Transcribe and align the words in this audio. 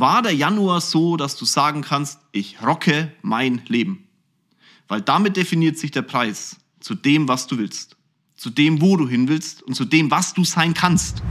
war 0.00 0.20
der 0.20 0.34
Januar 0.34 0.82
so, 0.82 1.16
dass 1.16 1.36
du 1.36 1.46
sagen 1.46 1.80
kannst, 1.80 2.20
ich 2.32 2.60
rocke 2.62 3.12
mein 3.22 3.62
Leben. 3.66 4.06
Weil 4.88 5.00
damit 5.00 5.38
definiert 5.38 5.78
sich 5.78 5.90
der 5.90 6.02
Preis 6.02 6.56
zu 6.80 6.94
dem, 6.94 7.28
was 7.28 7.46
du 7.46 7.56
willst, 7.56 7.96
zu 8.36 8.50
dem, 8.50 8.82
wo 8.82 8.98
du 8.98 9.08
hin 9.08 9.28
willst 9.28 9.62
und 9.62 9.74
zu 9.74 9.86
dem, 9.86 10.10
was 10.10 10.34
du 10.34 10.44
sein 10.44 10.74
kannst. 10.74 11.22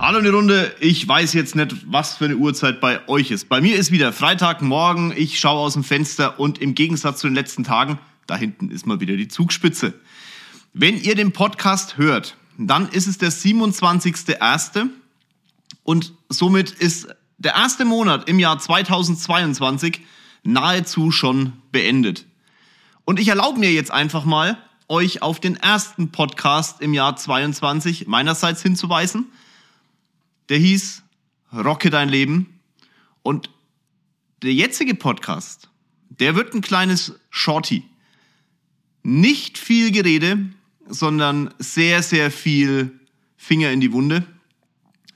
Hallo 0.00 0.18
in 0.18 0.24
die 0.24 0.30
Runde. 0.30 0.74
Ich 0.80 1.06
weiß 1.06 1.32
jetzt 1.34 1.54
nicht, 1.54 1.76
was 1.86 2.16
für 2.16 2.24
eine 2.24 2.36
Uhrzeit 2.36 2.80
bei 2.80 3.06
euch 3.08 3.30
ist. 3.30 3.48
Bei 3.48 3.60
mir 3.60 3.76
ist 3.76 3.92
wieder 3.92 4.12
Freitagmorgen. 4.12 5.12
Ich 5.16 5.38
schaue 5.38 5.60
aus 5.60 5.74
dem 5.74 5.84
Fenster 5.84 6.40
und 6.40 6.58
im 6.58 6.74
Gegensatz 6.74 7.20
zu 7.20 7.28
den 7.28 7.34
letzten 7.34 7.62
Tagen, 7.62 7.98
da 8.26 8.36
hinten 8.36 8.70
ist 8.70 8.86
mal 8.86 9.00
wieder 9.00 9.16
die 9.16 9.28
Zugspitze. 9.28 9.94
Wenn 10.80 10.96
ihr 11.02 11.16
den 11.16 11.32
Podcast 11.32 11.96
hört, 11.96 12.36
dann 12.56 12.88
ist 12.90 13.08
es 13.08 13.18
der 13.18 13.32
27.01. 13.32 14.90
und 15.82 16.14
somit 16.28 16.70
ist 16.70 17.08
der 17.36 17.54
erste 17.54 17.84
Monat 17.84 18.28
im 18.28 18.38
Jahr 18.38 18.60
2022 18.60 20.02
nahezu 20.44 21.10
schon 21.10 21.54
beendet. 21.72 22.26
Und 23.04 23.18
ich 23.18 23.26
erlaube 23.26 23.58
mir 23.58 23.72
jetzt 23.72 23.90
einfach 23.90 24.24
mal, 24.24 24.56
euch 24.86 25.20
auf 25.20 25.40
den 25.40 25.56
ersten 25.56 26.12
Podcast 26.12 26.80
im 26.80 26.94
Jahr 26.94 27.16
22 27.16 28.06
meinerseits 28.06 28.62
hinzuweisen. 28.62 29.26
Der 30.48 30.58
hieß 30.58 31.02
Rocke 31.52 31.90
dein 31.90 32.08
Leben. 32.08 32.60
Und 33.24 33.50
der 34.42 34.54
jetzige 34.54 34.94
Podcast, 34.94 35.70
der 36.08 36.36
wird 36.36 36.54
ein 36.54 36.60
kleines 36.60 37.14
Shorty. 37.30 37.82
Nicht 39.02 39.58
viel 39.58 39.90
Gerede, 39.90 40.50
sondern 40.88 41.54
sehr, 41.58 42.02
sehr 42.02 42.30
viel 42.30 42.98
Finger 43.36 43.70
in 43.70 43.80
die 43.80 43.92
Wunde. 43.92 44.24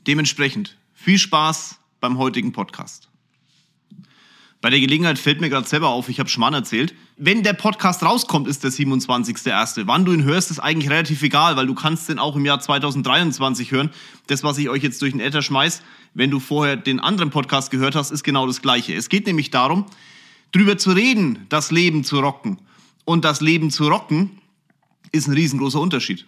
Dementsprechend 0.07 0.77
viel 0.95 1.19
Spaß 1.19 1.79
beim 2.01 2.19
heutigen 2.19 2.53
Podcast. 2.53 3.09
Bei 4.61 4.70
der 4.70 4.79
Gelegenheit 4.79 5.19
fällt 5.19 5.41
mir 5.41 5.51
gerade 5.51 5.67
selber 5.67 5.89
auf, 5.89 6.09
ich 6.09 6.20
habe 6.20 6.29
Schmarrn 6.29 6.55
erzählt. 6.55 6.95
Wenn 7.17 7.42
der 7.42 7.53
Podcast 7.53 8.05
rauskommt, 8.05 8.47
ist 8.47 8.62
der 8.62 8.70
27.01. 8.70 9.83
Wann 9.87 10.05
du 10.05 10.12
ihn 10.12 10.23
hörst, 10.23 10.53
ist 10.53 10.61
eigentlich 10.61 10.89
relativ 10.89 11.20
egal, 11.25 11.56
weil 11.56 11.67
du 11.67 11.75
kannst 11.75 12.09
den 12.09 12.20
auch 12.20 12.36
im 12.36 12.45
Jahr 12.45 12.61
2023 12.61 13.73
hören. 13.73 13.91
Das, 14.29 14.45
was 14.45 14.59
ich 14.59 14.69
euch 14.69 14.84
jetzt 14.84 15.03
durch 15.03 15.11
den 15.11 15.20
Äther 15.20 15.42
schmeiß, 15.42 15.83
wenn 16.14 16.31
du 16.31 16.39
vorher 16.39 16.77
den 16.77 17.01
anderen 17.01 17.31
Podcast 17.31 17.73
gehört 17.73 17.97
hast, 17.97 18.12
ist 18.12 18.23
genau 18.23 18.47
das 18.47 18.62
Gleiche. 18.62 18.95
Es 18.95 19.09
geht 19.09 19.27
nämlich 19.27 19.51
darum, 19.51 19.86
drüber 20.53 20.79
zu 20.79 20.92
reden, 20.92 21.45
das 21.48 21.73
Leben 21.73 22.05
zu 22.05 22.20
rocken. 22.20 22.59
Und 23.05 23.25
das 23.25 23.41
Leben 23.41 23.73
zu 23.73 23.89
rocken 23.89 24.42
ist 25.12 25.28
ein 25.28 25.34
riesengroßer 25.34 25.80
Unterschied. 25.80 26.27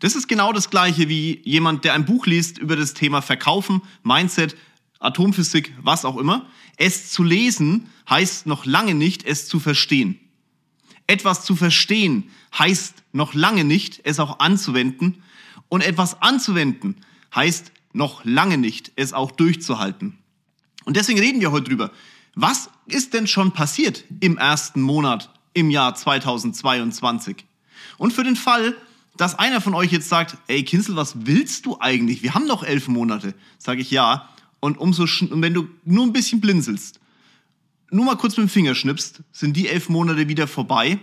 Das 0.00 0.16
ist 0.16 0.26
genau 0.26 0.52
das 0.52 0.70
Gleiche 0.70 1.08
wie 1.08 1.40
jemand, 1.44 1.84
der 1.84 1.94
ein 1.94 2.04
Buch 2.04 2.26
liest 2.26 2.58
über 2.58 2.74
das 2.74 2.94
Thema 2.94 3.22
Verkaufen, 3.22 3.82
Mindset, 4.02 4.56
Atomphysik, 4.98 5.72
was 5.80 6.04
auch 6.04 6.16
immer. 6.16 6.46
Es 6.76 7.10
zu 7.10 7.22
lesen 7.22 7.88
heißt 8.08 8.46
noch 8.46 8.64
lange 8.64 8.94
nicht, 8.94 9.24
es 9.24 9.46
zu 9.46 9.60
verstehen. 9.60 10.18
Etwas 11.06 11.44
zu 11.44 11.56
verstehen 11.56 12.30
heißt 12.58 13.02
noch 13.12 13.34
lange 13.34 13.64
nicht, 13.64 14.00
es 14.04 14.18
auch 14.18 14.38
anzuwenden. 14.38 15.22
Und 15.68 15.82
etwas 15.82 16.20
anzuwenden 16.22 16.96
heißt 17.34 17.72
noch 17.92 18.24
lange 18.24 18.58
nicht, 18.58 18.92
es 18.96 19.12
auch 19.12 19.30
durchzuhalten. 19.30 20.18
Und 20.84 20.96
deswegen 20.96 21.20
reden 21.20 21.40
wir 21.40 21.52
heute 21.52 21.68
drüber. 21.68 21.92
Was 22.34 22.70
ist 22.86 23.14
denn 23.14 23.26
schon 23.26 23.52
passiert 23.52 24.04
im 24.20 24.38
ersten 24.38 24.80
Monat 24.80 25.30
im 25.52 25.70
Jahr 25.70 25.94
2022? 25.94 27.44
Und 27.98 28.12
für 28.12 28.24
den 28.24 28.36
Fall, 28.36 28.74
dass 29.16 29.38
einer 29.38 29.60
von 29.60 29.74
euch 29.74 29.92
jetzt 29.92 30.08
sagt, 30.08 30.36
ey 30.46 30.64
Kinzel, 30.64 30.96
was 30.96 31.26
willst 31.26 31.66
du 31.66 31.78
eigentlich? 31.80 32.22
Wir 32.22 32.34
haben 32.34 32.46
noch 32.46 32.62
elf 32.62 32.88
Monate. 32.88 33.34
Sage 33.58 33.82
ich 33.82 33.90
ja. 33.90 34.28
Und 34.60 34.78
umso, 34.78 35.04
wenn 35.04 35.54
du 35.54 35.68
nur 35.84 36.06
ein 36.06 36.12
bisschen 36.12 36.40
blinzelst, 36.40 37.00
nur 37.90 38.04
mal 38.04 38.16
kurz 38.16 38.36
mit 38.36 38.46
dem 38.46 38.50
Finger 38.50 38.74
schnippst, 38.74 39.22
sind 39.32 39.56
die 39.56 39.68
elf 39.68 39.88
Monate 39.88 40.28
wieder 40.28 40.46
vorbei 40.46 40.98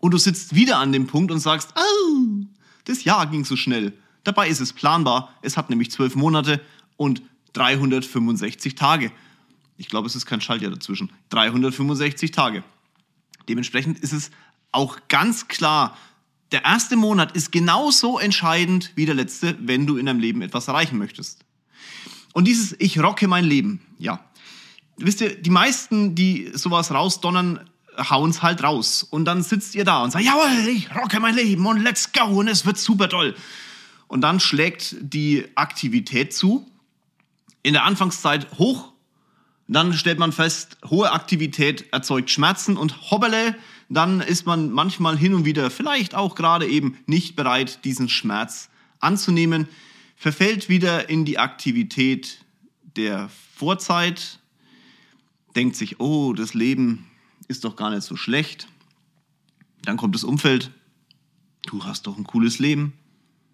und 0.00 0.12
du 0.12 0.18
sitzt 0.18 0.54
wieder 0.54 0.78
an 0.78 0.92
dem 0.92 1.06
Punkt 1.06 1.30
und 1.30 1.40
sagst, 1.40 1.72
oh, 1.76 2.44
das 2.84 3.04
Jahr 3.04 3.26
ging 3.28 3.44
so 3.44 3.56
schnell. 3.56 3.92
Dabei 4.24 4.48
ist 4.48 4.60
es 4.60 4.72
planbar. 4.72 5.32
Es 5.42 5.56
hat 5.56 5.70
nämlich 5.70 5.90
zwölf 5.90 6.14
Monate 6.14 6.60
und 6.96 7.22
365 7.54 8.74
Tage. 8.74 9.10
Ich 9.76 9.88
glaube, 9.88 10.06
es 10.06 10.14
ist 10.14 10.26
kein 10.26 10.40
Schaltjahr 10.40 10.70
dazwischen. 10.70 11.10
365 11.30 12.30
Tage. 12.30 12.62
Dementsprechend 13.48 13.98
ist 13.98 14.12
es 14.12 14.30
auch 14.70 14.98
ganz 15.08 15.48
klar, 15.48 15.96
der 16.52 16.64
erste 16.64 16.96
Monat 16.96 17.32
ist 17.32 17.50
genauso 17.50 18.18
entscheidend 18.18 18.92
wie 18.94 19.06
der 19.06 19.14
letzte, 19.14 19.56
wenn 19.60 19.86
du 19.86 19.96
in 19.96 20.06
deinem 20.06 20.20
Leben 20.20 20.42
etwas 20.42 20.68
erreichen 20.68 20.98
möchtest. 20.98 21.44
Und 22.32 22.46
dieses 22.46 22.74
Ich 22.78 22.98
rocke 22.98 23.28
mein 23.28 23.44
Leben, 23.44 23.80
ja. 23.98 24.24
Wisst 24.96 25.20
ihr, 25.20 25.40
die 25.40 25.50
meisten, 25.50 26.14
die 26.14 26.50
sowas 26.54 26.90
rausdonnern, 26.90 27.60
hauen 27.98 28.30
es 28.30 28.42
halt 28.42 28.62
raus. 28.62 29.02
Und 29.02 29.24
dann 29.24 29.42
sitzt 29.42 29.74
ihr 29.74 29.84
da 29.84 30.02
und 30.02 30.10
sagt, 30.10 30.24
jawohl, 30.24 30.68
ich 30.68 30.94
rocke 30.94 31.20
mein 31.20 31.34
Leben 31.34 31.66
und 31.66 31.82
let's 31.82 32.12
go 32.12 32.24
und 32.24 32.48
es 32.48 32.64
wird 32.66 32.78
super 32.78 33.08
toll. 33.08 33.34
Und 34.08 34.20
dann 34.20 34.40
schlägt 34.40 34.96
die 35.00 35.46
Aktivität 35.54 36.34
zu. 36.34 36.66
In 37.62 37.72
der 37.72 37.84
Anfangszeit 37.84 38.58
hoch. 38.58 38.92
Dann 39.68 39.94
stellt 39.94 40.18
man 40.18 40.32
fest, 40.32 40.76
hohe 40.90 41.12
Aktivität 41.12 41.92
erzeugt 41.92 42.30
Schmerzen 42.30 42.76
und 42.76 43.10
hobbele, 43.10 43.54
dann 43.94 44.20
ist 44.20 44.46
man 44.46 44.70
manchmal 44.70 45.16
hin 45.16 45.34
und 45.34 45.44
wieder 45.44 45.70
vielleicht 45.70 46.14
auch 46.14 46.34
gerade 46.34 46.66
eben 46.66 46.96
nicht 47.06 47.36
bereit, 47.36 47.84
diesen 47.84 48.08
Schmerz 48.08 48.70
anzunehmen 49.00 49.68
verfällt 50.22 50.68
wieder 50.68 51.08
in 51.08 51.24
die 51.24 51.40
Aktivität 51.40 52.44
der 52.94 53.28
Vorzeit, 53.56 54.38
denkt 55.56 55.74
sich, 55.74 55.98
oh, 55.98 56.32
das 56.32 56.54
Leben 56.54 57.10
ist 57.48 57.64
doch 57.64 57.74
gar 57.74 57.90
nicht 57.90 58.04
so 58.04 58.14
schlecht. 58.14 58.68
Dann 59.82 59.96
kommt 59.96 60.14
das 60.14 60.22
Umfeld, 60.22 60.70
du 61.62 61.84
hast 61.84 62.06
doch 62.06 62.16
ein 62.16 62.22
cooles 62.22 62.60
Leben. 62.60 62.92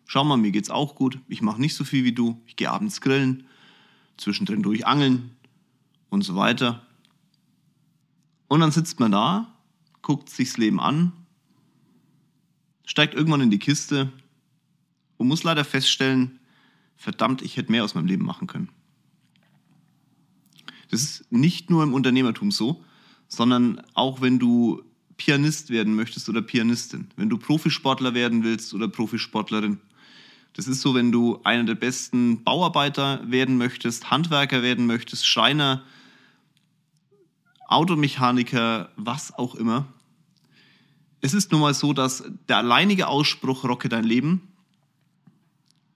Schau 0.04 0.24
mal, 0.24 0.36
mir 0.36 0.50
geht's 0.50 0.68
auch 0.68 0.94
gut. 0.94 1.18
Ich 1.26 1.40
mache 1.40 1.58
nicht 1.58 1.74
so 1.74 1.84
viel 1.84 2.04
wie 2.04 2.12
du. 2.12 2.38
Ich 2.44 2.56
gehe 2.56 2.70
abends 2.70 3.00
grillen, 3.00 3.46
zwischendrin 4.18 4.62
durch 4.62 4.86
angeln 4.86 5.30
und 6.10 6.20
so 6.20 6.36
weiter. 6.36 6.86
Und 8.48 8.60
dann 8.60 8.72
sitzt 8.72 9.00
man 9.00 9.12
da, 9.12 9.57
guckt 10.08 10.30
sich 10.30 10.48
das 10.48 10.56
Leben 10.56 10.80
an, 10.80 11.12
steigt 12.86 13.12
irgendwann 13.12 13.42
in 13.42 13.50
die 13.50 13.58
Kiste 13.58 14.10
und 15.18 15.28
muss 15.28 15.44
leider 15.44 15.66
feststellen, 15.66 16.40
verdammt, 16.96 17.42
ich 17.42 17.58
hätte 17.58 17.70
mehr 17.70 17.84
aus 17.84 17.94
meinem 17.94 18.06
Leben 18.06 18.24
machen 18.24 18.46
können. 18.46 18.70
Das 20.90 21.02
ist 21.02 21.30
nicht 21.30 21.68
nur 21.68 21.82
im 21.82 21.92
Unternehmertum 21.92 22.50
so, 22.50 22.82
sondern 23.28 23.82
auch 23.92 24.22
wenn 24.22 24.38
du 24.38 24.82
Pianist 25.18 25.68
werden 25.68 25.94
möchtest 25.94 26.30
oder 26.30 26.40
Pianistin, 26.40 27.10
wenn 27.16 27.28
du 27.28 27.36
Profisportler 27.36 28.14
werden 28.14 28.44
willst 28.44 28.72
oder 28.72 28.88
Profisportlerin. 28.88 29.78
Das 30.54 30.68
ist 30.68 30.80
so, 30.80 30.94
wenn 30.94 31.12
du 31.12 31.38
einer 31.44 31.64
der 31.64 31.74
besten 31.74 32.44
Bauarbeiter 32.44 33.30
werden 33.30 33.58
möchtest, 33.58 34.10
Handwerker 34.10 34.62
werden 34.62 34.86
möchtest, 34.86 35.26
Schreiner, 35.26 35.82
Automechaniker, 37.66 38.88
was 38.96 39.34
auch 39.34 39.54
immer. 39.54 39.86
Es 41.20 41.34
ist 41.34 41.50
nun 41.50 41.60
mal 41.60 41.74
so, 41.74 41.92
dass 41.92 42.24
der 42.48 42.58
alleinige 42.58 43.08
Ausspruch 43.08 43.64
rocke 43.64 43.88
dein 43.88 44.04
Leben 44.04 44.48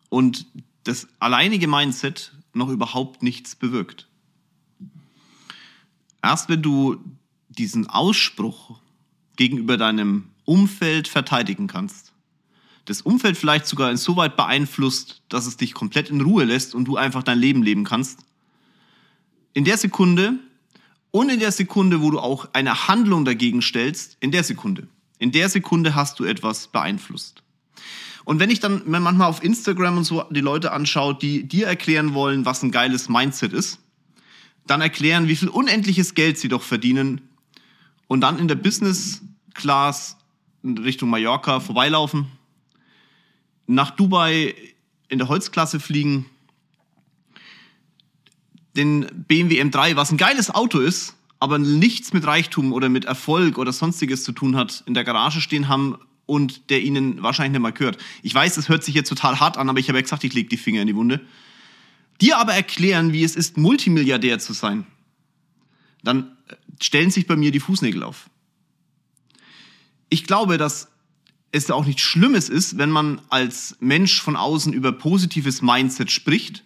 und 0.09 0.47
das 0.85 1.07
alleinige 1.21 1.69
Mindset 1.69 2.33
noch 2.55 2.69
überhaupt 2.69 3.23
nichts 3.23 3.55
bewirkt. 3.55 4.09
Erst 6.23 6.49
wenn 6.49 6.63
du 6.63 6.97
diesen 7.49 7.89
Ausspruch 7.89 8.81
gegenüber 9.37 9.77
deinem 9.77 10.29
Umfeld 10.45 11.09
verteidigen 11.09 11.67
kannst, 11.67 12.13
das 12.85 13.03
Umfeld 13.03 13.37
vielleicht 13.37 13.67
sogar 13.67 13.91
insoweit 13.91 14.37
beeinflusst, 14.37 15.23
dass 15.29 15.47
es 15.47 15.57
dich 15.57 15.73
komplett 15.73 16.11
in 16.11 16.21
Ruhe 16.21 16.45
lässt 16.45 16.75
und 16.75 16.85
du 16.87 16.97
einfach 16.97 17.23
dein 17.23 17.39
Leben 17.39 17.63
leben 17.63 17.85
kannst, 17.85 18.21
in 19.55 19.65
der 19.65 19.77
Sekunde 19.77 20.39
und 21.11 21.29
in 21.29 21.39
der 21.39 21.53
Sekunde, 21.53 22.03
wo 22.03 22.11
du 22.11 22.19
auch 22.19 22.49
eine 22.55 22.89
Handlung 22.89 23.25
dagegen 23.25 23.63
stellst, 23.63 24.17
in 24.21 24.33
der 24.33 24.43
Sekunde, 24.43 24.89
in 25.23 25.31
der 25.31 25.49
Sekunde 25.49 25.95
hast 25.95 26.19
du 26.19 26.25
etwas 26.25 26.67
beeinflusst. 26.67 27.45
Und 28.25 28.41
wenn 28.41 28.51
ich 28.51 28.59
dann 28.59 28.83
manchmal 28.87 29.29
auf 29.29 29.45
Instagram 29.45 29.99
und 29.99 30.05
so 30.05 30.25
die 30.31 30.41
Leute 30.41 30.73
anschaue, 30.73 31.15
die 31.15 31.47
dir 31.47 31.69
erklären 31.69 32.13
wollen, 32.13 32.45
was 32.45 32.65
ein 32.65 32.73
geiles 32.73 33.09
Mindset 33.09 33.53
ist, 33.53 33.79
dann 34.67 34.81
erklären, 34.81 35.29
wie 35.29 35.37
viel 35.37 35.49
unendliches 35.49 36.15
Geld 36.15 36.39
sie 36.39 36.49
doch 36.49 36.63
verdienen 36.63 37.21
und 38.09 38.21
dann 38.21 38.41
in 38.41 38.49
der 38.49 38.57
Business 38.57 39.23
Class 39.55 40.17
in 40.65 40.77
Richtung 40.77 41.09
Mallorca 41.09 41.61
vorbeilaufen, 41.61 42.27
nach 43.69 43.93
Dubai 43.93 44.57
in 45.09 45.19
der 45.19 45.29
Holzklasse 45.29 45.79
fliegen, 45.79 46.27
den 48.75 49.07
BMW 49.29 49.63
M3, 49.63 49.95
was 49.95 50.11
ein 50.11 50.17
geiles 50.17 50.53
Auto 50.53 50.81
ist, 50.81 51.15
aber 51.43 51.59
nichts 51.59 52.13
mit 52.13 52.25
Reichtum 52.25 52.73
oder 52.73 52.89
mit 52.89 53.05
Erfolg 53.05 53.59
oder 53.59 53.73
sonstiges 53.73 54.23
zu 54.23 54.31
tun 54.31 54.55
hat, 54.55 54.85
in 54.87 54.95
der 54.95 55.03
Garage 55.03 55.41
stehen 55.41 55.67
haben 55.67 55.97
und 56.25 56.71
der 56.71 56.81
ihnen 56.81 57.21
wahrscheinlich 57.21 57.55
nicht 57.55 57.63
mal 57.63 57.73
gehört. 57.73 57.99
Ich 58.23 58.33
weiß, 58.33 58.55
das 58.55 58.69
hört 58.69 58.85
sich 58.85 58.95
jetzt 58.95 59.09
total 59.09 59.41
hart 59.41 59.57
an, 59.57 59.69
aber 59.69 59.81
ich 59.81 59.89
habe 59.89 59.99
ja 59.99 60.03
gesagt, 60.03 60.23
ich 60.23 60.35
lege 60.35 60.49
die 60.49 60.57
Finger 60.57 60.83
in 60.83 60.87
die 60.87 60.95
Wunde. 60.95 61.21
Dir 62.21 62.39
aber 62.39 62.55
erklären, 62.55 63.13
wie 63.13 63.25
es 63.25 63.35
ist, 63.35 63.57
Multimilliardär 63.57 64.39
zu 64.39 64.53
sein, 64.53 64.87
dann 66.05 66.37
äh, 66.47 66.55
stellen 66.81 67.11
sich 67.11 67.27
bei 67.27 67.35
mir 67.35 67.51
die 67.51 67.59
Fußnägel 67.59 68.05
auf. 68.05 68.31
Ich 70.11 70.23
glaube, 70.23 70.59
dass 70.59 70.93
es 71.51 71.69
auch 71.73 71.85
nichts 71.85 72.03
Schlimmes 72.03 72.51
ist, 72.51 72.79
wenn 72.79 72.91
man 72.91 73.21
als 73.31 73.77
Mensch 73.81 74.23
von 74.23 74.37
außen 74.37 74.73
über 74.73 74.93
positives 74.93 75.61
Mindset 75.61 76.13
spricht 76.13 76.63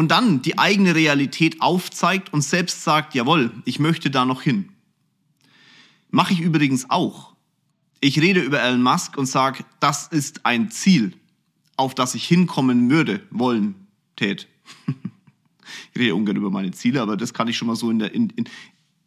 und 0.00 0.10
dann 0.10 0.40
die 0.40 0.58
eigene 0.58 0.94
Realität 0.94 1.60
aufzeigt 1.60 2.32
und 2.32 2.40
selbst 2.40 2.84
sagt, 2.84 3.14
jawohl, 3.14 3.50
ich 3.66 3.78
möchte 3.80 4.10
da 4.10 4.24
noch 4.24 4.40
hin. 4.40 4.70
Mache 6.10 6.32
ich 6.32 6.40
übrigens 6.40 6.88
auch. 6.88 7.34
Ich 8.00 8.18
rede 8.18 8.40
über 8.40 8.62
Elon 8.62 8.82
Musk 8.82 9.18
und 9.18 9.26
sage, 9.26 9.62
das 9.78 10.08
ist 10.08 10.46
ein 10.46 10.70
Ziel, 10.70 11.12
auf 11.76 11.94
das 11.94 12.14
ich 12.14 12.26
hinkommen 12.26 12.88
würde, 12.88 13.20
wollen, 13.30 13.74
tät. 14.16 14.48
ich 15.92 16.00
rede 16.00 16.14
ungern 16.14 16.36
über 16.36 16.50
meine 16.50 16.70
Ziele, 16.70 17.02
aber 17.02 17.18
das 17.18 17.34
kann 17.34 17.48
ich 17.48 17.58
schon 17.58 17.68
mal 17.68 17.76
so 17.76 17.90
in 17.90 17.98
der 17.98 18.14
in, 18.14 18.30
in, 18.30 18.48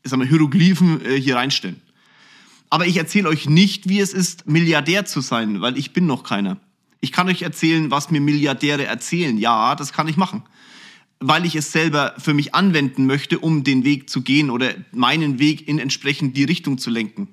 sagen 0.03 0.21
wir, 0.21 0.29
Hieroglyphen 0.29 1.03
äh, 1.03 1.19
hier 1.19 1.37
reinstellen. 1.37 1.81
Aber 2.69 2.85
ich 2.85 2.97
erzähle 2.97 3.29
euch 3.29 3.49
nicht, 3.49 3.89
wie 3.89 3.99
es 3.99 4.13
ist, 4.13 4.45
Milliardär 4.45 5.05
zu 5.05 5.21
sein, 5.21 5.59
weil 5.59 5.75
ich 5.75 5.91
bin 5.91 6.05
noch 6.05 6.21
keiner. 6.21 6.57
Ich 7.01 7.11
kann 7.11 7.27
euch 7.29 7.41
erzählen, 7.41 7.89
was 7.89 8.11
mir 8.11 8.21
Milliardäre 8.21 8.85
erzählen. 8.85 9.39
Ja, 9.39 9.73
das 9.73 9.91
kann 9.91 10.07
ich 10.07 10.17
machen 10.17 10.43
weil 11.25 11.45
ich 11.45 11.55
es 11.55 11.71
selber 11.71 12.13
für 12.17 12.33
mich 12.33 12.53
anwenden 12.53 13.05
möchte, 13.05 13.39
um 13.39 13.63
den 13.63 13.85
Weg 13.85 14.09
zu 14.09 14.21
gehen 14.21 14.49
oder 14.49 14.73
meinen 14.91 15.39
Weg 15.39 15.67
in 15.67 15.79
entsprechend 15.79 16.35
die 16.35 16.43
Richtung 16.43 16.77
zu 16.77 16.89
lenken. 16.89 17.29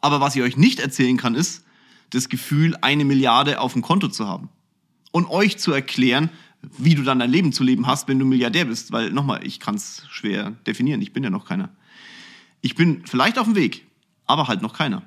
Aber 0.00 0.20
was 0.20 0.34
ich 0.34 0.42
euch 0.42 0.56
nicht 0.56 0.80
erzählen 0.80 1.16
kann, 1.16 1.36
ist 1.36 1.64
das 2.10 2.28
Gefühl, 2.28 2.76
eine 2.80 3.04
Milliarde 3.04 3.60
auf 3.60 3.74
dem 3.74 3.82
Konto 3.82 4.08
zu 4.08 4.26
haben. 4.26 4.48
Und 5.12 5.30
euch 5.30 5.58
zu 5.58 5.72
erklären, 5.72 6.28
wie 6.76 6.96
du 6.96 7.02
dann 7.02 7.20
dein 7.20 7.30
Leben 7.30 7.52
zu 7.52 7.62
leben 7.62 7.86
hast, 7.86 8.08
wenn 8.08 8.18
du 8.18 8.26
Milliardär 8.26 8.64
bist. 8.64 8.90
Weil 8.90 9.12
nochmal, 9.12 9.46
ich 9.46 9.60
kann 9.60 9.76
es 9.76 10.02
schwer 10.10 10.50
definieren. 10.66 11.00
Ich 11.02 11.12
bin 11.12 11.22
ja 11.22 11.30
noch 11.30 11.46
keiner. 11.46 11.70
Ich 12.62 12.74
bin 12.74 13.02
vielleicht 13.06 13.38
auf 13.38 13.46
dem 13.46 13.54
Weg, 13.54 13.86
aber 14.26 14.48
halt 14.48 14.62
noch 14.62 14.72
keiner. 14.72 15.02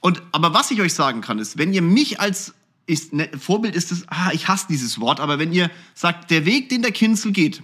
Und 0.00 0.22
aber 0.32 0.54
was 0.54 0.70
ich 0.70 0.80
euch 0.80 0.94
sagen 0.94 1.20
kann, 1.20 1.38
ist, 1.38 1.58
wenn 1.58 1.74
ihr 1.74 1.82
mich 1.82 2.20
als 2.20 2.54
ist, 2.90 3.12
ne, 3.12 3.28
Vorbild 3.38 3.76
ist 3.76 3.92
es, 3.92 4.08
ah, 4.08 4.30
ich 4.32 4.48
hasse 4.48 4.66
dieses 4.68 5.00
Wort, 5.00 5.20
aber 5.20 5.38
wenn 5.38 5.52
ihr 5.52 5.70
sagt, 5.94 6.30
der 6.30 6.44
Weg, 6.44 6.68
den 6.68 6.82
der 6.82 6.92
Kinzel 6.92 7.32
geht, 7.32 7.62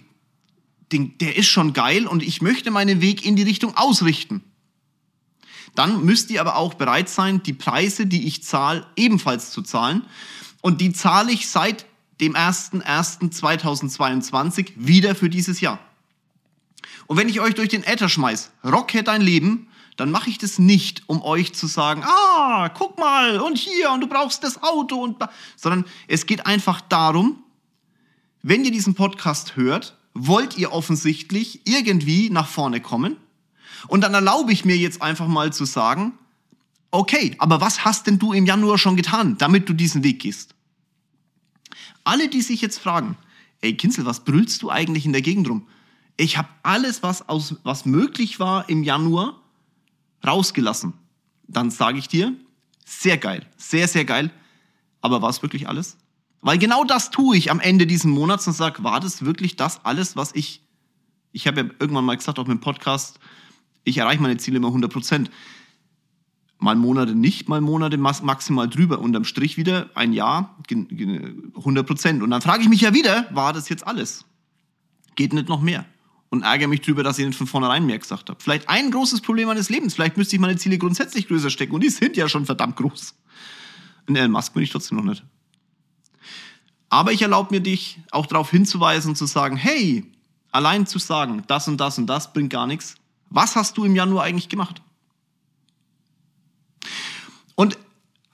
den, 0.93 1.19
der 1.19 1.37
ist 1.37 1.49
schon 1.49 1.73
geil 1.73 2.07
und 2.07 2.23
ich 2.23 2.41
möchte 2.41 2.71
meinen 2.71 3.01
Weg 3.01 3.27
in 3.27 3.35
die 3.35 3.43
Richtung 3.43 3.77
ausrichten, 3.77 4.45
dann 5.75 6.05
müsst 6.05 6.31
ihr 6.31 6.41
aber 6.41 6.55
auch 6.57 6.75
bereit 6.75 7.09
sein, 7.09 7.43
die 7.43 7.53
Preise, 7.53 8.07
die 8.07 8.25
ich 8.27 8.45
zahle, 8.45 8.87
ebenfalls 8.97 9.51
zu 9.51 9.63
zahlen. 9.63 10.03
Und 10.63 10.81
die 10.81 10.93
zahle 10.93 11.33
ich 11.33 11.49
seit 11.49 11.85
dem 12.21 12.35
01.01.2022 12.35 14.73
wieder 14.77 15.15
für 15.15 15.29
dieses 15.29 15.61
Jahr. 15.61 15.79
Und 17.07 17.19
wenn 17.19 17.29
ich 17.29 17.41
euch 17.41 17.55
durch 17.55 17.69
den 17.69 17.85
Äther 17.85 18.09
schmeiß, 18.09 18.53
Rocket 18.65 19.07
dein 19.09 19.21
Leben, 19.21 19.69
dann 19.97 20.11
mache 20.11 20.31
ich 20.31 20.39
das 20.39 20.59
nicht, 20.59 21.03
um 21.07 21.23
euch 21.23 21.55
zu 21.55 21.67
sagen, 21.67 22.03
ah, 22.05 22.69
guck 22.69 22.99
mal 22.99 23.41
und 23.41 23.59
hier 23.59 23.91
und 23.91 24.01
du 24.01 24.07
brauchst 24.07 24.45
das 24.45 24.63
Auto 24.63 24.97
und 24.97 25.17
sondern 25.57 25.85
es 26.07 26.27
geht 26.27 26.47
einfach 26.47 26.81
darum, 26.83 27.43
wenn 28.43 28.65
ihr 28.65 28.71
diesen 28.71 28.95
Podcast 28.95 29.57
hört, 29.57 29.97
wollt 30.15 30.57
ihr 30.57 30.73
offensichtlich 30.73 31.67
irgendwie 31.67 32.31
nach 32.31 32.47
vorne 32.47 32.81
kommen 32.81 33.17
und 33.89 34.03
dann 34.03 34.15
erlaube 34.15 34.53
ich 34.53 34.65
mir 34.65 34.77
jetzt 34.77 35.03
einfach 35.03 35.29
mal 35.29 35.53
zu 35.53 35.65
sagen, 35.65 36.13
okay, 36.91 37.35
aber 37.39 37.61
was 37.61 37.85
hast 37.85 38.07
denn 38.07 38.19
du 38.19 38.33
im 38.33 38.47
Januar 38.47 38.79
schon 38.79 38.97
getan, 38.97 39.37
damit 39.39 39.69
du 39.69 39.73
diesen 39.73 40.05
Weg 40.05 40.21
gehst? 40.21 40.55
Alle, 42.05 42.29
die 42.29 42.43
sich 42.43 42.61
jetzt 42.61 42.79
fragen, 42.79 43.17
ey 43.61 43.77
Kinzel, 43.77 44.07
was 44.07 44.25
brüllst 44.25 44.63
du 44.63 44.71
eigentlich 44.71 45.07
in 45.07 45.13
der 45.13 45.23
Gegend 45.23 45.49
rum? 45.49 45.67
Ich 46.17 46.39
habe 46.39 46.49
alles, 46.63 47.03
was, 47.03 47.29
aus, 47.29 47.57
was 47.63 47.85
möglich 47.85 48.41
war 48.41 48.69
im 48.69 48.83
Januar, 48.83 49.41
rausgelassen, 50.25 50.95
dann 51.49 51.71
sage 51.71 51.99
ich 51.99 52.09
dir, 52.09 52.35
sehr 52.85 53.19
geil, 53.19 53.45
sehr, 53.57 53.89
sehr 53.89 54.05
geil. 54.05 54.31
Aber 55.01 55.23
war 55.23 55.31
es 55.31 55.43
wirklich 55.43 55.69
alles? 55.69 55.97
Weil 56.41 56.59
genau 56.59 56.85
das 56.85 57.11
tue 57.11 57.37
ich 57.37 57.51
am 57.51 57.61
Ende 57.61 57.87
dieses 57.87 58.05
Monats 58.05 58.47
und 58.47 58.53
sage, 58.53 58.85
war 58.85 59.01
das 59.01 59.25
wirklich 59.25 59.57
das 59.57 59.85
alles, 59.85 60.17
was 60.17 60.35
ich, 60.35 60.63
ich 61.33 61.47
habe 61.47 61.61
ja 61.61 61.67
irgendwann 61.79 62.05
mal 62.05 62.17
gesagt, 62.17 62.39
auch 62.39 62.47
mit 62.47 62.59
dem 62.59 62.61
Podcast, 62.61 63.19
ich 63.85 63.99
erreiche 63.99 64.23
meine 64.23 64.37
Ziele 64.37 64.57
immer 64.59 64.69
100 64.69 64.93
Prozent. 64.93 65.31
Mal 66.59 66.75
Monate 66.75 67.15
nicht, 67.15 67.49
mal 67.49 67.61
Monate 67.61 67.99
maximal 67.99 68.69
drüber. 68.69 68.99
Unterm 68.99 69.25
Strich 69.25 69.57
wieder 69.57 69.91
ein 69.95 70.13
Jahr 70.13 70.57
100 70.71 71.87
Prozent. 71.87 72.23
Und 72.23 72.31
dann 72.31 72.41
frage 72.41 72.63
ich 72.63 72.69
mich 72.69 72.81
ja 72.81 72.95
wieder, 72.95 73.27
war 73.31 73.53
das 73.53 73.69
jetzt 73.69 73.87
alles? 73.87 74.25
Geht 75.15 75.33
nicht 75.33 75.49
noch 75.49 75.61
mehr? 75.61 75.85
Und 76.37 76.43
ärgere 76.43 76.69
mich 76.69 76.81
drüber, 76.81 77.03
dass 77.03 77.19
ich 77.19 77.27
nicht 77.27 77.37
von 77.37 77.47
vornherein 77.47 77.85
mehr 77.87 77.99
gesagt 77.99 78.29
habe. 78.31 78.41
Vielleicht 78.43 78.69
ein 78.69 78.91
großes 78.91 79.21
Problem 79.21 79.49
meines 79.49 79.69
Lebens. 79.71 79.95
Vielleicht 79.95 80.17
müsste 80.17 80.37
ich 80.37 80.41
meine 80.41 80.57
Ziele 80.57 80.79
grundsätzlich 80.79 81.29
größer 81.29 81.51
stecken 81.51 81.75
und 81.75 81.83
die 81.83 81.91
sind 81.91 82.17
ja 82.17 82.29
schon 82.29 82.47
verdammt 82.47 82.77
groß. 82.77 83.15
In 84.07 84.17
Elon 84.17 84.31
Musk 84.31 84.55
bin 84.55 84.63
ich 84.63 84.71
trotzdem 84.71 84.99
noch 84.99 85.05
nicht. 85.05 85.25
Aber 86.89 87.13
ich 87.13 87.23
erlaube 87.23 87.55
mir 87.55 87.61
dich 87.61 87.99
auch 88.11 88.27
darauf 88.27 88.51
hinzuweisen 88.51 89.11
und 89.11 89.17
zu 89.17 89.27
sagen, 89.27 89.57
hey, 89.57 90.05
allein 90.53 90.87
zu 90.87 90.99
sagen, 90.99 91.43
das 91.47 91.69
und 91.69 91.79
das 91.79 91.99
und 91.99 92.07
das 92.07 92.33
bringt 92.33 92.51
gar 92.51 92.67
nichts. 92.67 92.95
Was 93.29 93.57
hast 93.57 93.77
du 93.77 93.85
im 93.85 93.97
Januar 93.97 94.25
eigentlich 94.25 94.49
gemacht? 94.49 94.81
Und 97.57 97.79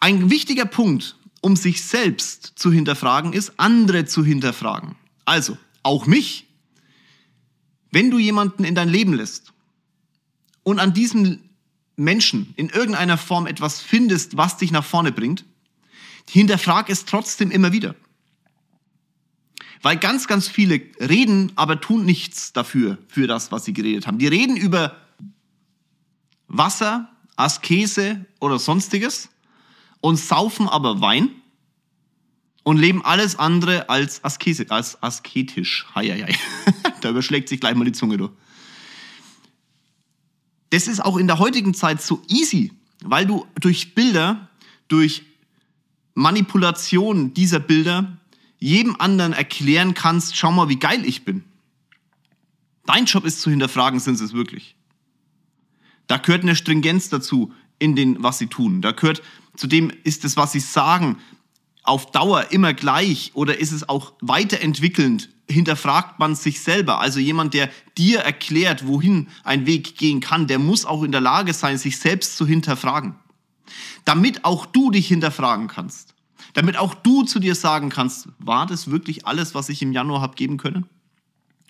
ein 0.00 0.30
wichtiger 0.30 0.66
Punkt, 0.66 1.16
um 1.40 1.56
sich 1.56 1.82
selbst 1.82 2.52
zu 2.56 2.70
hinterfragen, 2.70 3.32
ist, 3.32 3.54
andere 3.56 4.04
zu 4.04 4.24
hinterfragen. 4.24 4.96
Also, 5.24 5.56
auch 5.82 6.06
mich, 6.06 6.46
wenn 7.92 8.10
du 8.10 8.18
jemanden 8.18 8.64
in 8.64 8.74
dein 8.74 8.88
Leben 8.88 9.12
lässt 9.14 9.52
und 10.64 10.80
an 10.80 10.92
diesem 10.92 11.38
Menschen 11.94 12.52
in 12.56 12.70
irgendeiner 12.70 13.18
Form 13.18 13.46
etwas 13.46 13.80
findest, 13.80 14.36
was 14.36 14.56
dich 14.56 14.72
nach 14.72 14.84
vorne 14.84 15.12
bringt, 15.12 15.44
hinterfrag 16.28 16.88
es 16.88 17.04
trotzdem 17.04 17.50
immer 17.50 17.72
wieder. 17.72 17.94
Weil 19.82 19.98
ganz, 19.98 20.26
ganz 20.26 20.48
viele 20.48 20.80
reden, 21.00 21.52
aber 21.56 21.80
tun 21.80 22.04
nichts 22.04 22.52
dafür, 22.52 22.98
für 23.08 23.26
das, 23.26 23.52
was 23.52 23.64
sie 23.64 23.72
geredet 23.72 24.06
haben. 24.06 24.18
Die 24.18 24.28
reden 24.28 24.56
über 24.56 24.96
Wasser, 26.48 27.10
Askese 27.36 28.24
oder 28.40 28.58
sonstiges 28.58 29.28
und 30.00 30.16
saufen 30.16 30.68
aber 30.68 31.00
Wein 31.00 31.30
und 32.62 32.78
leben 32.78 33.04
alles 33.04 33.36
andere 33.38 33.88
als, 33.88 34.24
Askese, 34.24 34.70
als 34.70 35.02
asketisch. 35.02 35.86
Heieiei. 35.94 36.34
da 37.04 37.10
überschlägt 37.10 37.48
sich 37.48 37.60
gleich 37.60 37.74
mal 37.74 37.84
die 37.84 37.92
Zunge 37.92 38.16
durch. 38.16 38.32
Das 40.70 40.88
ist 40.88 41.04
auch 41.04 41.16
in 41.16 41.26
der 41.26 41.38
heutigen 41.38 41.74
Zeit 41.74 42.00
so 42.00 42.22
easy, 42.28 42.72
weil 43.02 43.26
du 43.26 43.46
durch 43.60 43.94
Bilder, 43.94 44.48
durch 44.88 45.24
Manipulation 46.14 47.34
dieser 47.34 47.60
Bilder 47.60 48.16
jedem 48.58 48.96
anderen 48.98 49.32
erklären 49.32 49.94
kannst, 49.94 50.36
schau 50.36 50.52
mal, 50.52 50.68
wie 50.68 50.78
geil 50.78 51.04
ich 51.04 51.24
bin. 51.24 51.44
Dein 52.86 53.06
Job 53.06 53.24
ist 53.24 53.40
zu 53.40 53.50
hinterfragen, 53.50 54.00
sind 54.00 54.16
sie 54.16 54.24
es 54.24 54.32
wirklich. 54.32 54.76
Da 56.06 56.16
gehört 56.16 56.42
eine 56.42 56.56
Stringenz 56.56 57.08
dazu 57.08 57.52
in 57.78 57.96
den, 57.96 58.22
was 58.22 58.38
sie 58.38 58.46
tun. 58.46 58.82
Da 58.82 58.92
gehört, 58.92 59.22
zudem 59.56 59.92
ist 60.04 60.24
es, 60.24 60.36
was 60.36 60.52
sie 60.52 60.60
sagen, 60.60 61.18
auf 61.82 62.10
Dauer 62.12 62.50
immer 62.50 62.74
gleich 62.74 63.32
oder 63.34 63.58
ist 63.58 63.72
es 63.72 63.88
auch 63.88 64.12
weiterentwickelnd? 64.20 65.28
Hinterfragt 65.48 66.18
man 66.18 66.34
sich 66.34 66.60
selber? 66.60 67.00
Also 67.00 67.18
jemand, 67.20 67.54
der 67.54 67.68
dir 67.98 68.20
erklärt, 68.20 68.86
wohin 68.86 69.28
ein 69.44 69.66
Weg 69.66 69.96
gehen 69.96 70.20
kann, 70.20 70.46
der 70.46 70.58
muss 70.58 70.84
auch 70.84 71.02
in 71.02 71.12
der 71.12 71.20
Lage 71.20 71.52
sein, 71.52 71.78
sich 71.78 71.98
selbst 71.98 72.36
zu 72.36 72.46
hinterfragen. 72.46 73.16
Damit 74.04 74.44
auch 74.44 74.66
du 74.66 74.90
dich 74.90 75.08
hinterfragen 75.08 75.68
kannst. 75.68 76.14
Damit 76.54 76.76
auch 76.76 76.94
du 76.94 77.22
zu 77.22 77.38
dir 77.38 77.54
sagen 77.54 77.88
kannst, 77.88 78.28
war 78.38 78.66
das 78.66 78.90
wirklich 78.90 79.26
alles, 79.26 79.54
was 79.54 79.68
ich 79.68 79.82
im 79.82 79.92
Januar 79.92 80.20
habe 80.20 80.34
geben 80.34 80.58
können? 80.58 80.86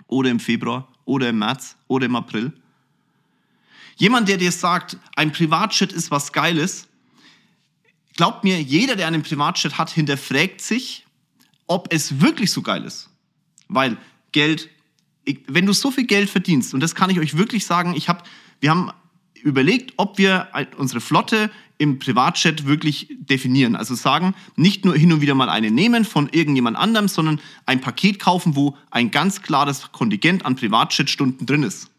Oder 0.07 0.31
im 0.31 0.41
Februar? 0.41 0.89
Oder 1.05 1.29
im 1.31 1.39
März? 1.39 1.77
Oder 1.89 2.07
im 2.07 2.17
April? 2.17 2.53
Jemand, 3.97 4.29
der 4.29 4.37
dir 4.37 4.53
sagt, 4.53 4.97
ein 5.17 5.33
Privatjet 5.33 5.93
ist 5.93 6.11
was 6.11 6.33
Geiles, 6.33 6.89
glaubt 8.17 8.45
mir, 8.45 8.61
jeder, 8.61 8.97
der 8.97 9.07
einen 9.07 9.23
Privatjet 9.23 9.79
hat, 9.79 9.91
hinterfragt 9.91 10.61
sich, 10.61 11.07
ob 11.67 11.93
es 11.93 12.21
wirklich 12.21 12.51
so 12.51 12.63
geil 12.63 12.85
ist. 12.85 13.09
Weil 13.75 13.97
Geld, 14.33 14.69
wenn 15.47 15.67
du 15.67 15.73
so 15.73 15.91
viel 15.91 16.07
Geld 16.07 16.31
verdienst, 16.31 16.75
und 16.75 16.81
das 16.81 16.95
kann 16.95 17.11
ich 17.11 17.19
euch 17.19 17.37
wirklich 17.37 17.67
sagen, 17.67 17.95
ich 17.97 18.09
habe, 18.09 18.23
wir 18.61 18.71
haben 18.71 18.91
überlegt, 19.43 19.95
ob 19.97 20.19
wir 20.19 20.49
unsere 20.77 21.01
Flotte 21.01 21.51
im 21.79 21.99
Privatjet 21.99 22.67
wirklich 22.67 23.09
definieren. 23.11 23.75
Also 23.75 23.95
sagen, 23.95 24.35
nicht 24.55 24.85
nur 24.85 24.95
hin 24.95 25.13
und 25.13 25.21
wieder 25.21 25.35
mal 25.35 25.49
eine 25.49 25.71
nehmen 25.71 26.05
von 26.05 26.29
irgendjemand 26.29 26.77
anderem, 26.77 27.09
sondern 27.09 27.41
ein 27.67 27.81
Paket 27.81 28.21
kaufen, 28.21 28.55
wo 28.55 28.77
ein 28.91 29.11
ganz 29.11 29.43
klares 29.43 29.91
Kontingent 29.91 30.47
an 30.47 30.55
Privatjetstunden 30.55 31.45
drin 31.45 31.65
ist. 31.65 31.91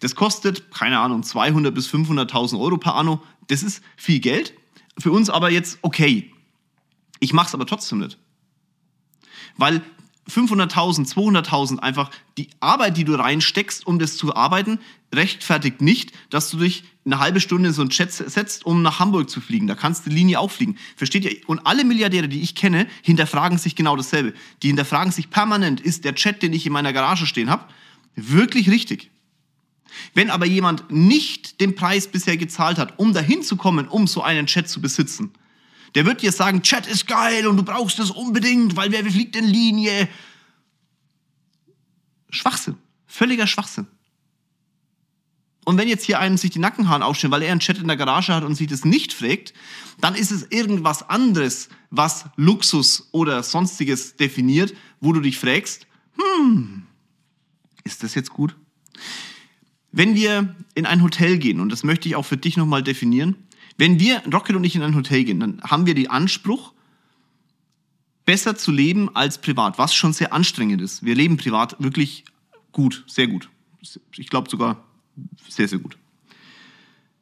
Das 0.00 0.14
kostet, 0.14 0.70
keine 0.70 0.98
Ahnung, 0.98 1.22
200 1.22 1.74
bis 1.74 1.88
500.000 1.88 2.60
Euro 2.60 2.76
per 2.76 2.96
Anno. 2.96 3.22
Das 3.46 3.62
ist 3.62 3.82
viel 3.96 4.20
Geld. 4.20 4.52
für 4.98 5.10
uns 5.10 5.30
aber 5.30 5.50
jetzt 5.50 5.78
okay. 5.80 6.30
Ich 7.18 7.32
mache 7.32 7.48
es 7.48 7.54
aber 7.54 7.64
trotzdem 7.64 8.00
nicht. 8.00 8.18
Weil 9.56 9.80
500.000, 10.30 11.12
200.000 11.12 11.78
einfach 11.78 12.10
die 12.38 12.48
Arbeit, 12.60 12.96
die 12.96 13.04
du 13.04 13.14
reinsteckst, 13.14 13.86
um 13.86 13.98
das 13.98 14.16
zu 14.16 14.34
arbeiten, 14.34 14.78
rechtfertigt 15.14 15.80
nicht, 15.80 16.12
dass 16.30 16.50
du 16.50 16.58
dich 16.58 16.84
eine 17.04 17.18
halbe 17.18 17.40
Stunde 17.40 17.68
in 17.68 17.74
so 17.74 17.82
einen 17.82 17.90
Chat 17.90 18.12
setzt, 18.12 18.64
um 18.64 18.82
nach 18.82 18.98
Hamburg 18.98 19.28
zu 19.28 19.40
fliegen. 19.40 19.66
Da 19.66 19.74
kannst 19.74 20.06
du 20.06 20.10
die 20.10 20.16
Linie 20.16 20.40
auch 20.40 20.50
fliegen. 20.50 20.76
Versteht 20.96 21.24
ihr? 21.24 21.36
Und 21.46 21.66
alle 21.66 21.84
Milliardäre, 21.84 22.28
die 22.28 22.40
ich 22.40 22.54
kenne, 22.54 22.86
hinterfragen 23.02 23.58
sich 23.58 23.76
genau 23.76 23.96
dasselbe. 23.96 24.32
Die 24.62 24.68
hinterfragen 24.68 25.12
sich 25.12 25.28
permanent, 25.28 25.80
ist 25.80 26.04
der 26.04 26.14
Chat, 26.14 26.42
den 26.42 26.52
ich 26.52 26.66
in 26.66 26.72
meiner 26.72 26.92
Garage 26.92 27.26
stehen 27.26 27.50
habe, 27.50 27.66
wirklich 28.16 28.70
richtig? 28.70 29.10
Wenn 30.14 30.30
aber 30.30 30.46
jemand 30.46 30.90
nicht 30.90 31.60
den 31.60 31.74
Preis 31.74 32.08
bisher 32.08 32.36
gezahlt 32.36 32.78
hat, 32.78 32.98
um 32.98 33.12
dahin 33.12 33.42
zu 33.42 33.56
kommen, 33.56 33.86
um 33.86 34.06
so 34.06 34.22
einen 34.22 34.46
Chat 34.46 34.68
zu 34.68 34.80
besitzen, 34.80 35.32
der 35.94 36.06
wird 36.06 36.22
dir 36.22 36.32
sagen, 36.32 36.62
Chat 36.62 36.86
ist 36.86 37.06
geil 37.06 37.46
und 37.46 37.56
du 37.56 37.62
brauchst 37.62 37.98
es 37.98 38.10
unbedingt, 38.10 38.76
weil 38.76 38.90
wer 38.90 39.04
fliegt 39.04 39.36
in 39.36 39.44
Linie? 39.44 40.08
Schwachsinn. 42.30 42.76
Völliger 43.06 43.46
Schwachsinn. 43.46 43.86
Und 45.64 45.78
wenn 45.78 45.88
jetzt 45.88 46.04
hier 46.04 46.18
einem 46.18 46.36
sich 46.36 46.50
die 46.50 46.58
Nackenhaaren 46.58 47.02
aufstellen, 47.02 47.32
weil 47.32 47.42
er 47.42 47.52
einen 47.52 47.60
Chat 47.60 47.78
in 47.78 47.88
der 47.88 47.96
Garage 47.96 48.34
hat 48.34 48.44
und 48.44 48.54
sich 48.54 48.66
das 48.66 48.84
nicht 48.84 49.12
fragt, 49.12 49.54
dann 50.00 50.14
ist 50.14 50.30
es 50.30 50.46
irgendwas 50.50 51.08
anderes, 51.08 51.68
was 51.90 52.26
Luxus 52.36 53.08
oder 53.12 53.42
sonstiges 53.42 54.16
definiert, 54.16 54.74
wo 55.00 55.12
du 55.12 55.20
dich 55.20 55.38
fragst, 55.38 55.86
hm, 56.16 56.82
ist 57.84 58.02
das 58.02 58.14
jetzt 58.14 58.30
gut? 58.30 58.56
Wenn 59.90 60.14
wir 60.14 60.54
in 60.74 60.86
ein 60.86 61.02
Hotel 61.02 61.38
gehen, 61.38 61.60
und 61.60 61.70
das 61.70 61.84
möchte 61.84 62.08
ich 62.08 62.16
auch 62.16 62.26
für 62.26 62.36
dich 62.36 62.56
nochmal 62.56 62.82
definieren, 62.82 63.36
wenn 63.76 63.98
wir, 63.98 64.22
Rocket 64.32 64.56
und 64.56 64.64
ich, 64.64 64.76
in 64.76 64.82
ein 64.82 64.94
Hotel 64.94 65.24
gehen, 65.24 65.40
dann 65.40 65.60
haben 65.62 65.86
wir 65.86 65.94
den 65.94 66.10
Anspruch, 66.10 66.72
besser 68.24 68.56
zu 68.56 68.72
leben 68.72 69.14
als 69.14 69.40
privat, 69.40 69.78
was 69.78 69.94
schon 69.94 70.12
sehr 70.12 70.32
anstrengend 70.32 70.80
ist. 70.80 71.04
Wir 71.04 71.14
leben 71.14 71.36
privat 71.36 71.76
wirklich 71.82 72.24
gut, 72.72 73.04
sehr 73.06 73.26
gut. 73.26 73.50
Ich 74.16 74.30
glaube 74.30 74.48
sogar 74.48 74.84
sehr, 75.48 75.68
sehr 75.68 75.78
gut. 75.78 75.98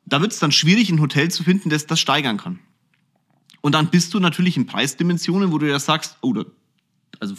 Da 0.04 0.20
wird 0.20 0.32
es 0.32 0.38
dann 0.38 0.52
schwierig, 0.52 0.90
ein 0.90 1.00
Hotel 1.00 1.30
zu 1.30 1.42
finden, 1.42 1.70
das 1.70 1.86
das 1.86 2.00
steigern 2.00 2.36
kann. 2.36 2.58
Und 3.60 3.72
dann 3.72 3.90
bist 3.90 4.12
du 4.14 4.20
natürlich 4.20 4.56
in 4.56 4.66
Preisdimensionen, 4.66 5.52
wo 5.52 5.58
du 5.58 5.68
ja 5.68 5.78
sagst, 5.78 6.18
oh, 6.20 6.32
da, 6.32 6.44
also, 7.20 7.34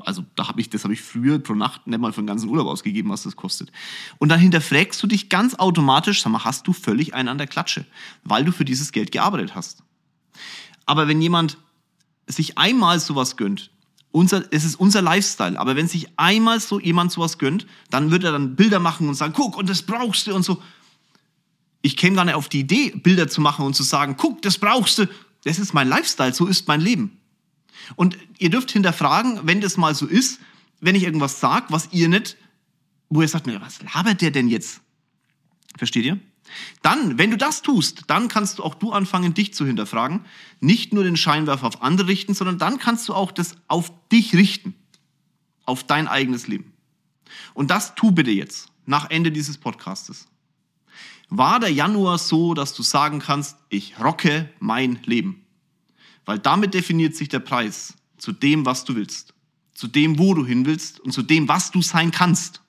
also 0.00 0.24
da 0.34 0.48
habe 0.48 0.60
ich, 0.60 0.70
das 0.70 0.84
habe 0.84 0.94
ich 0.94 1.02
früher 1.02 1.38
pro 1.38 1.54
Nacht 1.54 1.86
nicht 1.86 2.00
mal 2.00 2.12
für 2.12 2.20
den 2.20 2.26
ganzen 2.26 2.48
Urlaub 2.48 2.66
ausgegeben, 2.66 3.10
was 3.10 3.22
das 3.22 3.36
kostet. 3.36 3.70
Und 4.18 4.28
dann 4.28 4.40
hinterfragst 4.40 5.00
du 5.02 5.06
dich 5.06 5.28
ganz 5.28 5.54
automatisch, 5.54 6.22
sag 6.22 6.32
mal, 6.32 6.44
hast 6.44 6.66
du 6.66 6.72
völlig 6.72 7.14
einen 7.14 7.28
an 7.28 7.38
der 7.38 7.46
Klatsche, 7.46 7.86
weil 8.24 8.44
du 8.44 8.52
für 8.52 8.64
dieses 8.64 8.92
Geld 8.92 9.12
gearbeitet 9.12 9.54
hast. 9.54 9.84
Aber 10.84 11.06
wenn 11.06 11.22
jemand 11.22 11.58
sich 12.26 12.58
einmal 12.58 12.98
sowas 12.98 13.36
gönnt, 13.36 13.70
unser, 14.10 14.44
es 14.52 14.64
ist 14.64 14.76
unser 14.76 15.02
Lifestyle. 15.02 15.58
Aber 15.58 15.76
wenn 15.76 15.88
sich 15.88 16.08
einmal 16.18 16.60
so 16.60 16.80
jemand 16.80 17.12
sowas 17.12 17.38
gönnt, 17.38 17.66
dann 17.90 18.10
wird 18.10 18.24
er 18.24 18.32
dann 18.32 18.56
Bilder 18.56 18.80
machen 18.80 19.08
und 19.08 19.14
sagen, 19.14 19.32
guck, 19.34 19.56
und 19.56 19.68
das 19.68 19.82
brauchst 19.82 20.26
du 20.26 20.34
und 20.34 20.42
so. 20.42 20.62
Ich 21.82 21.96
käme 21.96 22.16
gar 22.16 22.24
nicht 22.24 22.34
auf 22.34 22.48
die 22.48 22.60
Idee, 22.60 22.90
Bilder 22.90 23.28
zu 23.28 23.40
machen 23.40 23.64
und 23.64 23.74
zu 23.74 23.82
sagen, 23.82 24.16
guck, 24.16 24.42
das 24.42 24.58
brauchst 24.58 24.98
du. 24.98 25.08
Das 25.44 25.58
ist 25.58 25.72
mein 25.72 25.88
Lifestyle, 25.88 26.34
so 26.34 26.46
ist 26.46 26.66
mein 26.66 26.80
Leben. 26.80 27.18
Und 27.96 28.16
ihr 28.38 28.50
dürft 28.50 28.70
hinterfragen, 28.70 29.40
wenn 29.44 29.60
das 29.60 29.76
mal 29.76 29.94
so 29.94 30.06
ist, 30.06 30.40
wenn 30.80 30.94
ich 30.94 31.04
irgendwas 31.04 31.40
sage, 31.40 31.66
was 31.70 31.88
ihr 31.92 32.08
nicht, 32.08 32.36
wo 33.08 33.22
ihr 33.22 33.28
sagt, 33.28 33.46
was 33.60 33.82
labert 33.82 34.20
der 34.20 34.30
denn 34.30 34.48
jetzt? 34.48 34.80
Versteht 35.76 36.04
ihr? 36.04 36.18
Dann, 36.82 37.18
wenn 37.18 37.30
du 37.30 37.36
das 37.36 37.62
tust, 37.62 38.04
dann 38.06 38.28
kannst 38.28 38.58
du 38.58 38.64
auch 38.64 38.74
du 38.74 38.92
anfangen, 38.92 39.34
dich 39.34 39.54
zu 39.54 39.66
hinterfragen. 39.66 40.24
Nicht 40.60 40.92
nur 40.92 41.04
den 41.04 41.16
Scheinwerfer 41.16 41.66
auf 41.66 41.82
andere 41.82 42.08
richten, 42.08 42.34
sondern 42.34 42.58
dann 42.58 42.78
kannst 42.78 43.08
du 43.08 43.14
auch 43.14 43.32
das 43.32 43.54
auf 43.68 43.92
dich 44.10 44.34
richten. 44.34 44.74
Auf 45.64 45.84
dein 45.84 46.08
eigenes 46.08 46.46
Leben. 46.48 46.72
Und 47.52 47.70
das 47.70 47.94
tu 47.94 48.10
bitte 48.10 48.30
jetzt, 48.30 48.68
nach 48.86 49.10
Ende 49.10 49.30
dieses 49.30 49.58
Podcastes. 49.58 50.26
War 51.28 51.60
der 51.60 51.70
Januar 51.70 52.16
so, 52.16 52.54
dass 52.54 52.72
du 52.72 52.82
sagen 52.82 53.18
kannst, 53.18 53.58
ich 53.68 54.00
rocke 54.00 54.48
mein 54.60 54.98
Leben? 55.04 55.44
Weil 56.28 56.38
damit 56.38 56.74
definiert 56.74 57.16
sich 57.16 57.30
der 57.30 57.38
Preis 57.38 57.94
zu 58.18 58.32
dem, 58.32 58.66
was 58.66 58.84
du 58.84 58.94
willst. 58.94 59.32
Zu 59.72 59.86
dem, 59.88 60.18
wo 60.18 60.34
du 60.34 60.44
hin 60.44 60.66
willst 60.66 61.00
und 61.00 61.12
zu 61.12 61.22
dem, 61.22 61.48
was 61.48 61.70
du 61.70 61.80
sein 61.80 62.10
kannst. 62.10 62.60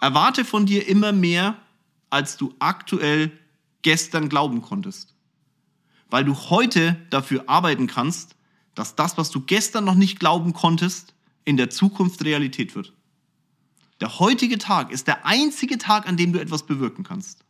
Erwarte 0.00 0.46
von 0.46 0.64
dir 0.64 0.88
immer 0.88 1.12
mehr 1.12 1.58
als 2.08 2.38
du 2.38 2.54
aktuell 2.60 3.30
gestern 3.82 4.30
glauben 4.30 4.62
konntest. 4.62 5.14
Weil 6.08 6.24
du 6.24 6.34
heute 6.34 6.96
dafür 7.10 7.44
arbeiten 7.46 7.88
kannst, 7.88 8.36
dass 8.74 8.96
das, 8.96 9.18
was 9.18 9.30
du 9.30 9.42
gestern 9.42 9.84
noch 9.84 9.94
nicht 9.94 10.18
glauben 10.18 10.54
konntest, 10.54 11.12
in 11.44 11.58
der 11.58 11.68
Zukunft 11.68 12.24
Realität 12.24 12.74
wird. 12.74 12.94
Der 14.00 14.18
heutige 14.18 14.56
Tag 14.56 14.92
ist 14.92 15.08
der 15.08 15.26
einzige 15.26 15.76
Tag, 15.76 16.08
an 16.08 16.16
dem 16.16 16.32
du 16.32 16.40
etwas 16.40 16.64
bewirken 16.64 17.04
kannst. 17.04 17.44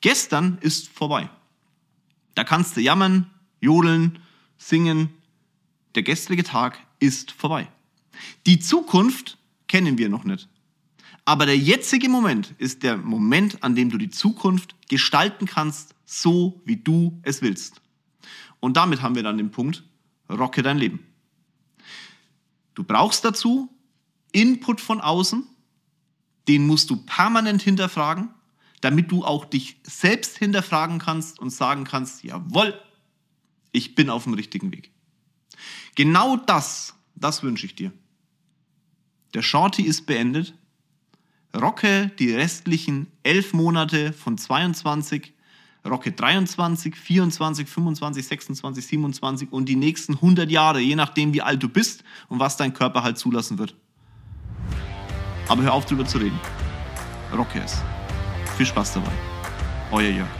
Gestern 0.00 0.56
ist 0.62 0.88
vorbei. 0.88 1.28
Da 2.38 2.44
kannst 2.44 2.76
du 2.76 2.80
jammern, 2.80 3.28
jodeln, 3.60 4.20
singen. 4.58 5.08
Der 5.96 6.04
gestrige 6.04 6.44
Tag 6.44 6.78
ist 7.00 7.32
vorbei. 7.32 7.66
Die 8.46 8.60
Zukunft 8.60 9.38
kennen 9.66 9.98
wir 9.98 10.08
noch 10.08 10.22
nicht. 10.22 10.48
Aber 11.24 11.46
der 11.46 11.58
jetzige 11.58 12.08
Moment 12.08 12.54
ist 12.58 12.84
der 12.84 12.96
Moment, 12.96 13.64
an 13.64 13.74
dem 13.74 13.90
du 13.90 13.98
die 13.98 14.10
Zukunft 14.10 14.76
gestalten 14.88 15.46
kannst, 15.46 15.96
so 16.04 16.62
wie 16.64 16.76
du 16.76 17.18
es 17.22 17.42
willst. 17.42 17.80
Und 18.60 18.76
damit 18.76 19.02
haben 19.02 19.16
wir 19.16 19.24
dann 19.24 19.36
den 19.36 19.50
Punkt, 19.50 19.82
rocke 20.30 20.62
dein 20.62 20.78
Leben. 20.78 21.00
Du 22.76 22.84
brauchst 22.84 23.24
dazu 23.24 23.68
Input 24.30 24.80
von 24.80 25.00
außen, 25.00 25.44
den 26.46 26.68
musst 26.68 26.88
du 26.88 26.98
permanent 26.98 27.62
hinterfragen, 27.62 28.28
damit 28.80 29.10
du 29.10 29.24
auch 29.24 29.44
dich 29.44 29.80
selbst 29.82 30.38
hinterfragen 30.38 30.98
kannst 30.98 31.38
und 31.38 31.50
sagen 31.50 31.84
kannst, 31.84 32.22
jawohl, 32.24 32.80
ich 33.72 33.94
bin 33.94 34.10
auf 34.10 34.24
dem 34.24 34.34
richtigen 34.34 34.72
Weg. 34.72 34.90
Genau 35.94 36.36
das, 36.36 36.94
das 37.14 37.42
wünsche 37.42 37.66
ich 37.66 37.74
dir. 37.74 37.92
Der 39.34 39.42
Shorty 39.42 39.82
ist 39.82 40.06
beendet 40.06 40.54
rocke 41.54 42.10
die 42.18 42.32
restlichen 42.32 43.06
elf 43.22 43.52
Monate 43.52 44.12
von 44.12 44.38
22, 44.38 45.32
rocke 45.88 46.12
23, 46.12 46.96
24, 46.96 47.68
25, 47.68 48.26
26, 48.26 48.86
27 48.86 49.52
und 49.52 49.66
die 49.66 49.76
nächsten 49.76 50.14
100 50.14 50.50
Jahre, 50.50 50.80
je 50.80 50.96
nachdem 50.96 51.32
wie 51.32 51.42
alt 51.42 51.62
du 51.62 51.68
bist 51.68 52.04
und 52.28 52.40
was 52.40 52.56
dein 52.56 52.74
Körper 52.74 53.02
halt 53.02 53.18
zulassen 53.18 53.58
wird. 53.58 53.74
Aber 55.48 55.62
hör 55.62 55.72
auf 55.72 55.86
drüber 55.86 56.04
zu 56.04 56.18
reden. 56.18 56.38
Rocke 57.32 57.62
es. 57.64 57.82
Viel 58.58 58.66
Spaß 58.66 58.94
dabei. 58.94 59.12
Euer 59.92 60.10
Jörg. 60.10 60.37